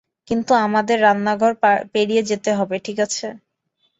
কিন্তু 0.27 0.51
আমাদের 0.65 0.97
রান্নাঘর 1.01 1.51
পেরিয়ে 1.93 2.23
যেতে 2.29 2.51
হবে, 2.53 2.75
ঠিক 2.85 2.97
আছে? 3.05 3.27